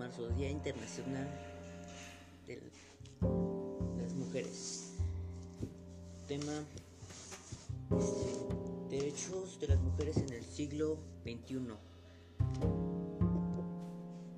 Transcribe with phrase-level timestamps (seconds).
[0.00, 1.28] marzo, Día Internacional
[2.46, 2.58] de
[4.02, 4.94] las Mujeres.
[6.26, 6.64] Tema
[7.98, 11.74] este, Derechos de las mujeres en el siglo XXI.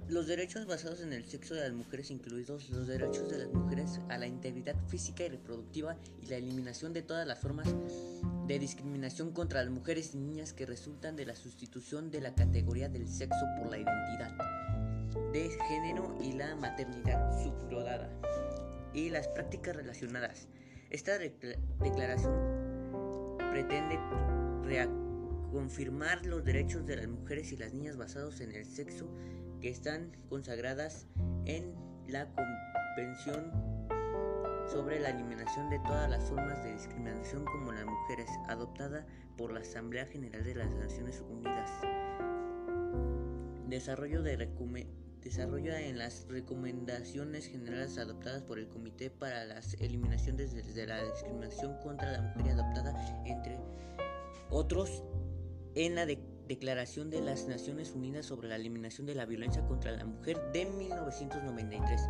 [0.08, 4.00] Los derechos basados en el sexo de las mujeres, incluidos los derechos de las mujeres
[4.08, 7.68] a la integridad física y reproductiva y la eliminación de todas las formas
[8.48, 12.88] de discriminación contra las mujeres y niñas que resultan de la sustitución de la categoría
[12.88, 14.61] del sexo por la identidad
[15.32, 18.10] de género y la maternidad subrogada
[18.94, 20.48] y las prácticas relacionadas.
[20.90, 22.34] Esta declaración
[23.50, 23.98] pretende
[25.50, 29.06] confirmar los derechos de las mujeres y las niñas basados en el sexo
[29.60, 31.06] que están consagradas
[31.44, 31.74] en
[32.08, 33.52] la Convención
[34.70, 39.06] sobre la eliminación de todas las formas de discriminación como las mujeres, adoptada
[39.36, 41.70] por la Asamblea General de las Naciones Unidas.
[43.68, 44.36] Desarrollo, de
[45.22, 50.46] desarrollo en las recomendaciones generales adoptadas por el Comité para la Eliminación de,
[50.86, 53.58] la Discriminación contra la Mujer adoptada, entre
[54.50, 55.02] otros,
[55.74, 59.92] en la de Declaración de las Naciones Unidas sobre la Eliminación de la Violencia contra
[59.92, 62.00] la Mujer de 1993.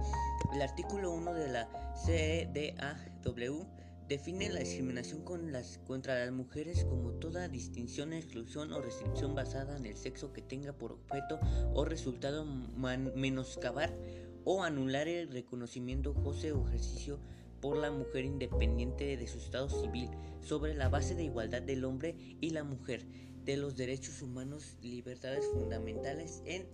[0.55, 1.68] El artículo 1 de la
[2.05, 3.66] CEDAW
[4.12, 9.96] define la discriminación contra las mujeres como toda distinción, exclusión o restricción basada en el
[9.96, 11.41] sexo que tenga por objeto
[11.72, 13.96] o resultado menoscabar
[14.44, 17.20] o anular el reconocimiento, o ejercicio
[17.62, 20.10] por la mujer independiente de su estado civil
[20.42, 23.06] sobre la base de igualdad del hombre y la mujer
[23.46, 26.66] de los derechos humanos libertades fundamentales en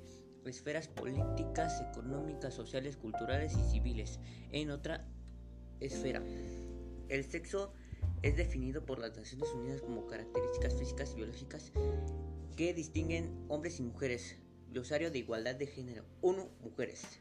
[0.45, 4.19] esferas políticas, económicas, sociales, culturales y civiles.
[4.51, 5.07] En otra
[5.79, 6.21] esfera,
[7.09, 7.73] el sexo
[8.23, 11.73] es definido por las Naciones Unidas como características físicas y biológicas
[12.57, 14.37] que distinguen hombres y mujeres.
[14.71, 16.05] Glosario de igualdad de género.
[16.23, 16.49] 1.
[16.63, 17.21] Mujeres.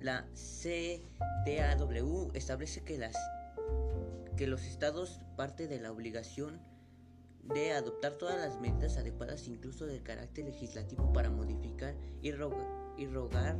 [0.00, 6.60] La CDAW establece que, los estados parte de la obligación
[7.42, 13.56] de adoptar todas las medidas adecuadas, incluso del carácter legislativo, para modificar y, rogar,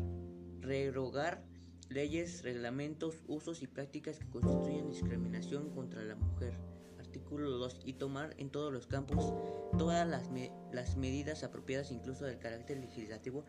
[0.61, 1.43] rerogar
[1.91, 6.55] leyes, reglamentos, usos y prácticas que constituyen discriminación contra la mujer.
[6.99, 7.83] Artículo 2.
[7.85, 9.33] Y tomar en todos los campos
[9.79, 10.29] todas las,
[10.73, 13.45] las medidas apropiadas, incluso del carácter legislativo,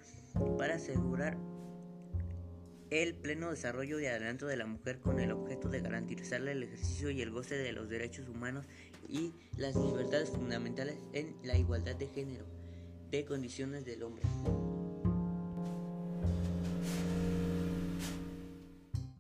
[0.58, 1.38] para asegurar
[2.90, 7.10] el pleno desarrollo y adelanto de la mujer con el objeto de garantizarle el ejercicio
[7.10, 8.66] y el goce de los derechos humanos
[9.10, 12.46] y las libertades fundamentales en la igualdad de género,
[13.12, 14.24] de condiciones del hombre.